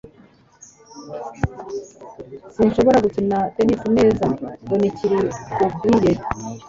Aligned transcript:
sinshobora 2.53 3.03
gukina 3.05 3.37
tennis 3.55 3.81
neza. 3.97 4.25
(donkirkby 4.67 6.11